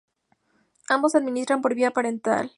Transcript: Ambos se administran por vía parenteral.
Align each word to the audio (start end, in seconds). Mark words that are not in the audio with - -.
Ambos 0.89 1.11
se 1.11 1.19
administran 1.19 1.61
por 1.61 1.75
vía 1.75 1.91
parenteral. 1.91 2.49